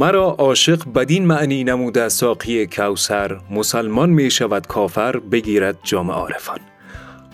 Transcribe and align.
مرا 0.00 0.30
عاشق 0.38 0.82
بدین 0.94 1.26
معنی 1.26 1.64
نموده 1.64 2.08
ساقی 2.08 2.66
کوسر 2.66 3.40
مسلمان 3.50 4.10
می 4.10 4.30
شود 4.30 4.66
کافر 4.66 5.16
بگیرد 5.16 5.78
جام 5.82 6.10
عارفان. 6.10 6.58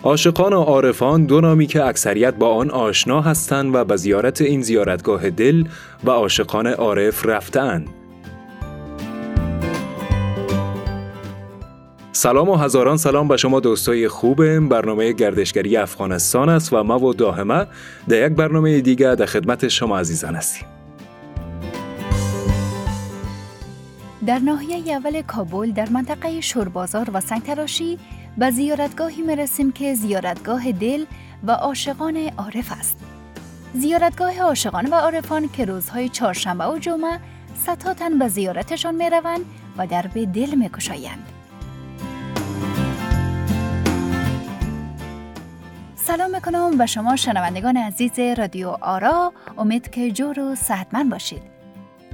عاشقان 0.03 0.53
و 0.53 0.61
عارفان 0.61 1.25
دو 1.25 1.41
نامی 1.41 1.67
که 1.67 1.85
اکثریت 1.85 2.33
با 2.33 2.55
آن 2.55 2.71
آشنا 2.71 3.21
هستند 3.21 3.75
و 3.75 3.85
به 3.85 3.95
زیارت 3.95 4.41
این 4.41 4.61
زیارتگاه 4.61 5.29
دل 5.29 5.63
و 6.03 6.09
عاشقان 6.09 6.67
عارف 6.67 7.25
رفتهاند. 7.25 7.89
سلام 12.11 12.49
و 12.49 12.55
هزاران 12.55 12.97
سلام 12.97 13.27
به 13.27 13.37
شما 13.37 13.59
دوستای 13.59 14.07
خوب 14.07 14.59
برنامه 14.59 15.11
گردشگری 15.13 15.77
افغانستان 15.77 16.49
است 16.49 16.73
و 16.73 16.83
ما 16.83 16.99
و 16.99 17.13
داهمه 17.13 17.67
در 18.07 18.27
یک 18.27 18.33
برنامه 18.37 18.81
دیگه 18.81 19.15
در 19.15 19.25
خدمت 19.25 19.67
شما 19.67 19.99
عزیزان 19.99 20.35
هستیم. 20.35 20.67
در 24.25 24.39
ناحیه 24.39 24.95
اول 24.95 25.21
کابل 25.21 25.71
در 25.71 25.89
منطقه 25.89 26.41
شوربازار 26.41 27.09
و 27.13 27.19
سنگتراشی 27.19 27.99
به 28.37 28.51
زیارتگاهی 28.51 29.21
مرسیم 29.21 29.71
که 29.71 29.93
زیارتگاه 29.93 30.71
دل 30.71 31.05
و 31.43 31.51
عاشقان 31.51 32.17
عارف 32.37 32.71
است. 32.71 32.97
زیارتگاه 33.73 34.39
عاشقان 34.39 34.85
و 34.85 34.93
عارفان 34.93 35.49
که 35.49 35.65
روزهای 35.65 36.09
چهارشنبه 36.09 36.65
و 36.65 36.77
جمعه 36.77 37.19
ستاتن 37.63 38.19
به 38.19 38.27
زیارتشان 38.27 38.95
می 38.95 39.09
روند 39.09 39.45
و 39.77 39.87
درب 39.87 40.33
دل 40.33 40.55
می. 40.55 40.69
سلام 45.95 46.31
می‌کنم 46.31 46.77
به 46.77 46.85
شما 46.85 47.15
شنوندگان 47.15 47.77
عزیز 47.77 48.19
رادیو 48.19 48.69
آرا 48.81 49.33
امید 49.57 49.89
که 49.89 50.11
جور 50.11 50.39
و 50.39 50.55
صحتمند 50.55 51.11
باشید 51.11 51.54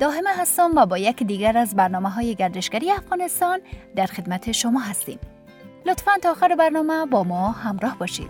داهمه 0.01 0.29
هستم 0.37 0.71
و 0.75 0.85
با 0.85 0.97
یک 0.97 1.23
دیگر 1.23 1.57
از 1.57 1.75
برنامه 1.75 2.09
های 2.09 2.35
گردشگری 2.35 2.91
افغانستان 2.91 3.59
در 3.95 4.05
خدمت 4.05 4.51
شما 4.51 4.79
هستیم. 4.79 5.19
لطفا 5.85 6.11
تا 6.21 6.31
آخر 6.31 6.55
برنامه 6.55 7.05
با 7.05 7.23
ما 7.23 7.51
همراه 7.51 7.97
باشید. 7.97 8.27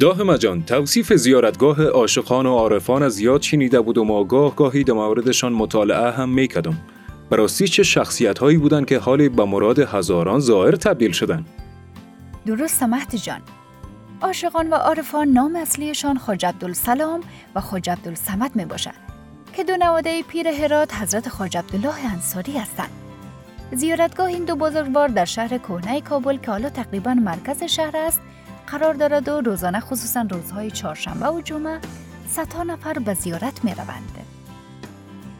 داهمه 0.00 0.38
جان 0.38 0.62
توصیف 0.62 1.12
زیارتگاه 1.12 1.84
عاشقان 1.84 2.46
و 2.46 2.50
عارفان 2.50 3.02
از 3.02 3.18
یاد 3.18 3.42
شنیده 3.42 3.80
بود 3.80 3.98
و 3.98 4.04
ما 4.04 4.24
گاه 4.24 4.56
گاهی 4.56 4.84
در 4.84 4.92
موردشان 4.92 5.52
مطالعه 5.52 6.10
هم 6.10 6.28
میکدم. 6.28 6.76
براستی 7.30 7.68
چه 7.68 7.82
شخصیت 7.82 8.38
هایی 8.38 8.56
بودند 8.56 8.86
که 8.86 8.98
حالی 8.98 9.28
به 9.28 9.44
مراد 9.44 9.78
هزاران 9.78 10.40
زائر 10.40 10.76
تبدیل 10.76 11.12
شدند؟ 11.12 11.46
درست 12.46 12.82
مهد 12.82 13.16
جان. 13.16 13.40
عاشقان 14.20 14.70
و 14.70 14.74
عارفان 14.74 15.28
نام 15.28 15.56
اصلیشان 15.56 16.18
خاج 16.18 16.46
عبدالسلام 16.46 17.20
و 17.54 17.60
خاج 17.60 17.90
عبدالسمد 17.90 18.56
می 18.56 18.64
باشد. 18.64 19.11
که 19.52 19.64
دو 19.64 19.76
نواده 19.76 20.22
پیر 20.22 20.48
هرات 20.48 20.94
حضرت 20.94 21.28
خاج 21.28 21.56
عبدالله 21.56 22.12
انصاری 22.12 22.58
هستند. 22.58 22.90
زیارتگاه 23.72 24.26
این 24.26 24.44
دو 24.44 24.56
بزرگوار 24.56 25.08
در 25.08 25.24
شهر 25.24 25.58
کهنه 25.58 26.00
کابل 26.00 26.36
که 26.36 26.50
حالا 26.50 26.68
تقریبا 26.68 27.14
مرکز 27.14 27.62
شهر 27.62 27.96
است 27.96 28.20
قرار 28.66 28.94
دارد 28.94 29.28
و 29.28 29.40
روزانه 29.40 29.80
خصوصا 29.80 30.26
روزهای 30.30 30.70
چهارشنبه 30.70 31.28
و 31.28 31.40
جمعه 31.40 31.78
صدها 32.28 32.62
نفر 32.62 32.92
به 32.92 33.14
زیارت 33.14 33.64
می 33.64 33.74
روند. 33.74 34.18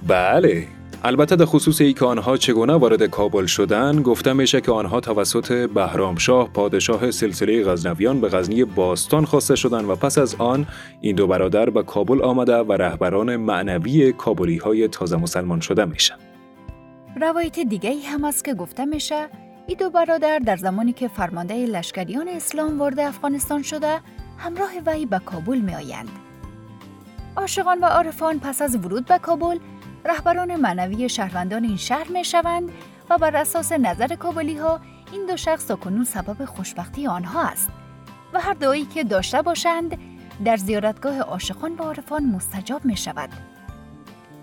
بله 0.06 0.68
البته 1.04 1.36
در 1.36 1.44
خصوص 1.44 1.80
ای 1.80 1.92
که 1.92 2.04
آنها 2.04 2.36
چگونه 2.36 2.72
وارد 2.72 3.02
کابل 3.02 3.46
شدن 3.46 4.02
گفته 4.02 4.32
میشه 4.32 4.60
که 4.60 4.72
آنها 4.72 5.00
توسط 5.00 5.52
بهرامشاه 5.52 6.48
پادشاه 6.48 7.10
سلسله 7.10 7.64
غزنویان 7.64 8.20
به 8.20 8.28
غزنی 8.28 8.64
باستان 8.64 9.24
خواسته 9.24 9.56
شدند 9.56 9.90
و 9.90 9.96
پس 9.96 10.18
از 10.18 10.34
آن 10.38 10.66
این 11.00 11.16
دو 11.16 11.26
برادر 11.26 11.70
به 11.70 11.82
کابل 11.82 12.22
آمده 12.22 12.56
و 12.56 12.72
رهبران 12.72 13.36
معنوی 13.36 14.12
کابلی 14.12 14.56
های 14.56 14.88
تازه 14.88 15.16
مسلمان 15.16 15.60
شده 15.60 15.84
میشن. 15.84 16.14
روایت 17.20 17.58
دیگه 17.60 17.90
ای 17.90 18.00
هم 18.00 18.24
است 18.24 18.44
که 18.44 18.54
گفته 18.54 18.84
میشه 18.84 19.28
این 19.66 19.78
دو 19.78 19.90
برادر 19.90 20.38
در 20.38 20.56
زمانی 20.56 20.92
که 20.92 21.08
فرمانده 21.08 21.66
لشکریان 21.66 22.28
اسلام 22.28 22.78
وارد 22.78 23.00
افغانستان 23.00 23.62
شده 23.62 24.00
همراه 24.38 24.70
وی 24.86 25.06
به 25.06 25.18
کابل 25.18 25.58
می 25.58 25.74
آیند. 25.74 26.08
عاشقان 27.36 27.78
و 27.78 27.84
عارفان 27.84 28.38
پس 28.38 28.62
از 28.62 28.76
ورود 28.76 29.06
به 29.06 29.18
کابل 29.18 29.58
رهبران 30.04 30.56
معنوی 30.56 31.08
شهروندان 31.08 31.64
این 31.64 31.76
شهر 31.76 32.08
می 32.08 32.24
شوند 32.24 32.70
و 33.10 33.18
بر 33.18 33.36
اساس 33.36 33.72
نظر 33.72 34.14
کابلی 34.14 34.56
ها 34.56 34.80
این 35.12 35.26
دو 35.26 35.36
شخص 35.36 35.70
کنون 35.70 36.04
سبب 36.04 36.44
خوشبختی 36.44 37.06
آنها 37.06 37.42
است 37.42 37.68
و 38.34 38.40
هر 38.40 38.54
دعایی 38.54 38.84
که 38.84 39.04
داشته 39.04 39.42
باشند 39.42 39.98
در 40.44 40.56
زیارتگاه 40.56 41.20
عاشقان 41.20 41.72
و 41.72 41.82
عارفان 41.82 42.24
مستجاب 42.24 42.84
می 42.84 42.96
شود. 42.96 43.28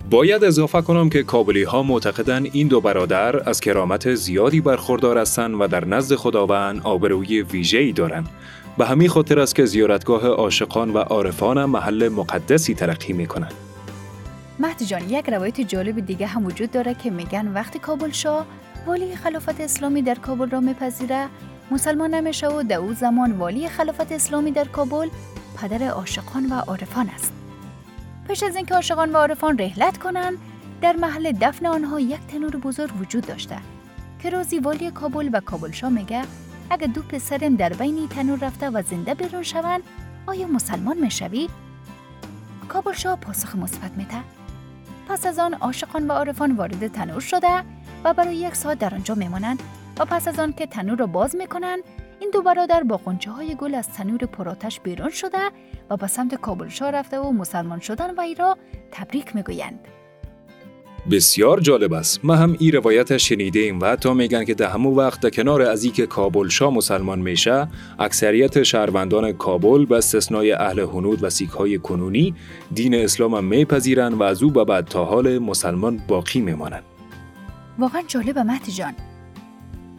باید 0.09 0.43
اضافه 0.43 0.81
کنم 0.81 1.09
که 1.09 1.23
کابلی 1.23 1.63
ها 1.63 1.83
معتقدند 1.83 2.49
این 2.53 2.67
دو 2.67 2.81
برادر 2.81 3.49
از 3.49 3.61
کرامت 3.61 4.15
زیادی 4.15 4.61
برخوردار 4.61 5.17
هستند 5.17 5.61
و 5.61 5.67
در 5.67 5.85
نزد 5.85 6.15
خداوند 6.15 6.81
آبروی 6.83 7.41
ویژه‌ای 7.41 7.91
دارند. 7.91 8.29
به 8.77 8.85
همین 8.85 9.09
خاطر 9.09 9.39
است 9.39 9.55
که 9.55 9.65
زیارتگاه 9.65 10.27
عاشقان 10.27 10.89
و 10.93 10.97
عارفان 10.97 11.65
محل 11.65 12.09
مقدسی 12.09 12.73
ترقی 12.73 13.13
می 13.13 13.27
کنند. 13.27 13.68
مهد 14.59 14.83
جان 14.83 15.09
یک 15.09 15.29
روایت 15.29 15.61
جالب 15.61 15.99
دیگه 16.05 16.27
هم 16.27 16.45
وجود 16.45 16.71
داره 16.71 16.93
که 16.93 17.09
میگن 17.09 17.47
وقتی 17.47 17.79
کابل 17.79 18.11
شاه 18.11 18.45
والی 18.85 19.15
خلافت 19.15 19.61
اسلامی 19.61 20.01
در 20.01 20.15
کابل 20.15 20.49
را 20.49 20.59
میپذیره 20.59 21.27
مسلمان 21.71 22.13
نمیشه 22.13 22.47
و 22.47 22.63
در 22.63 22.77
او 22.77 22.93
زمان 22.93 23.31
والی 23.31 23.69
خلافت 23.69 24.11
اسلامی 24.11 24.51
در 24.51 24.65
کابل 24.65 25.09
پدر 25.57 25.87
عاشقان 25.87 26.45
و 26.45 26.53
عارفان 26.53 27.09
است. 27.09 27.33
پیش 28.27 28.43
از 28.43 28.55
اینکه 28.55 28.75
عاشقان 28.75 29.11
و 29.11 29.17
عارفان 29.17 29.57
رحلت 29.59 29.97
کنند 29.97 30.37
در 30.81 30.95
محل 30.95 31.31
دفن 31.31 31.65
آنها 31.65 31.99
یک 31.99 32.19
تنور 32.27 32.57
بزرگ 32.57 33.01
وجود 33.01 33.25
داشته 33.25 33.57
که 34.19 34.29
روزی 34.29 34.59
والی 34.59 34.91
کابل 34.91 35.29
و 35.33 35.39
کابل 35.39 35.71
شاه 35.71 35.89
میگه 35.89 36.21
اگه 36.69 36.87
دو 36.87 37.01
پسرم 37.01 37.55
در 37.55 37.73
بین 37.73 38.07
تنور 38.07 38.39
رفته 38.39 38.69
و 38.69 38.81
زنده 38.81 39.13
بیرون 39.13 39.43
شوند 39.43 39.81
آیا 40.27 40.47
مسلمان 40.47 40.97
می‌شوی؟ 40.97 41.49
کابل 42.69 42.93
شاه 42.93 43.15
پاسخ 43.15 43.55
مثبت 43.55 43.91
میده 43.97 44.38
پس 45.09 45.25
از 45.25 45.39
آن 45.39 45.53
عاشقان 45.53 46.07
و 46.07 46.11
عارفان 46.11 46.51
وارد 46.55 46.87
تنور 46.87 47.19
شده 47.19 47.63
و 48.03 48.13
برای 48.13 48.35
یک 48.35 48.55
ساعت 48.55 48.79
در 48.79 48.95
آنجا 48.95 49.15
میمانند 49.15 49.63
و 49.99 50.05
پس 50.05 50.27
از 50.27 50.39
آن 50.39 50.53
که 50.53 50.65
تنور 50.65 50.97
را 50.97 51.07
باز 51.07 51.35
می‌کنند 51.35 51.79
این 52.19 52.29
دو 52.33 52.41
برادر 52.41 52.83
با 52.83 52.97
قنچه 52.97 53.31
های 53.31 53.55
گل 53.55 53.75
از 53.75 53.89
تنور 53.89 54.17
پراتش 54.17 54.79
بیرون 54.79 55.09
شده 55.09 55.49
و 55.89 55.97
به 55.97 56.07
سمت 56.07 56.35
کابل 56.35 56.67
شاه 56.67 56.91
رفته 56.91 57.19
و 57.19 57.31
مسلمان 57.31 57.79
شدن 57.79 58.15
و 58.15 58.21
ای 58.21 58.35
را 58.35 58.57
تبریک 58.91 59.35
می‌گویند. 59.35 59.79
بسیار 61.11 61.59
جالب 61.59 61.93
است. 61.93 62.19
ما 62.23 62.35
هم 62.35 62.55
این 62.59 62.71
روایت 62.71 63.17
شنیده 63.17 63.59
ایم 63.59 63.79
و 63.79 63.85
حتی 63.85 64.13
میگن 64.13 64.45
که 64.45 64.53
در 64.53 64.67
همون 64.67 64.95
وقت 64.95 65.19
در 65.19 65.29
کنار 65.29 65.61
از 65.61 65.85
که 65.93 66.05
کابل 66.05 66.47
شاه 66.49 66.73
مسلمان 66.73 67.19
میشه 67.19 67.67
اکثریت 67.99 68.63
شهروندان 68.63 69.31
کابل 69.31 69.85
به 69.85 69.97
استثنای 69.97 70.51
اهل 70.51 70.79
هنود 70.79 71.23
و 71.23 71.29
سیک 71.29 71.49
های 71.49 71.77
کنونی 71.77 72.35
دین 72.73 72.95
اسلام 72.95 73.35
هم 73.35 73.43
میپذیرن 73.43 74.13
و 74.13 74.23
از 74.23 74.43
او 74.43 74.51
به 74.51 74.63
بعد 74.63 74.85
تا 74.85 75.05
حال 75.05 75.39
مسلمان 75.39 76.01
باقی 76.07 76.39
میمانند 76.39 76.83
واقعا 77.79 78.01
جالب 78.07 78.39
مهدی 78.39 78.71
جان. 78.71 78.93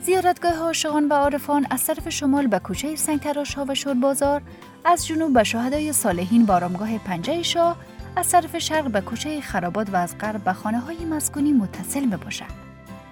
زیارتگاه 0.02 0.58
عاشقان 0.58 1.08
و 1.08 1.12
عارفان 1.12 1.66
از 1.70 1.84
طرف 1.84 2.08
شمال 2.08 2.46
به 2.46 2.58
کوچه 2.58 2.96
سنگتراش 2.96 3.54
ها 3.54 3.64
و 3.68 3.74
شور 3.74 3.94
بازار 3.94 4.42
از 4.84 5.06
جنوب 5.06 5.32
به 5.32 5.44
شهدای 5.44 5.92
صالحین 5.92 6.46
با 6.46 6.54
آرامگاه 6.54 6.98
پنجه 6.98 7.42
شاه 7.42 7.76
از 8.20 8.30
طرف 8.30 8.58
شرق 8.58 8.90
به 8.90 9.00
کوچه 9.00 9.40
خرابات 9.40 9.90
و 9.90 9.96
از 9.96 10.18
غرب 10.18 10.44
به 10.44 10.52
خانه 10.52 10.78
های 10.78 11.04
مسکونی 11.04 11.52
متصل 11.52 12.00
می 12.00 12.16
باشد. 12.16 12.44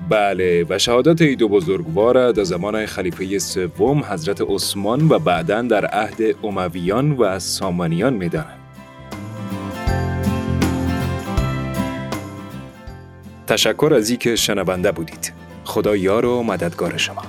بله 0.09 0.67
و 0.69 0.79
شهادت 0.79 1.23
ای 1.23 1.37
دو 1.37 1.49
بزرگوار 1.49 2.33
در 2.33 2.45
زمان 2.45 2.87
خلیفه 2.87 3.39
سوم 3.39 4.05
حضرت 4.05 4.41
عثمان 4.41 5.09
و 5.09 5.19
بعدا 5.19 5.63
در 5.63 5.87
عهد 5.87 6.45
امویان 6.45 7.13
و 7.13 7.39
سامانیان 7.39 8.15
می 8.15 8.29
دانند. 8.29 8.59
تشکر 13.47 13.93
از 13.97 14.13
که 14.13 14.37
شنونده 14.37 14.93
بودید. 14.93 15.33
خدا 15.65 15.97
یار 15.97 16.27
و 16.27 16.43
مددگار 16.43 16.97
شما. 16.97 17.23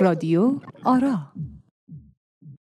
رادیو 0.00 0.52
آرا 0.84 1.18